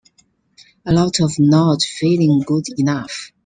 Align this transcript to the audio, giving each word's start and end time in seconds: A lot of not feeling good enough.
A 0.83 0.91
lot 0.91 1.19
of 1.19 1.37
not 1.37 1.83
feeling 1.83 2.39
good 2.43 2.65
enough. 2.79 3.31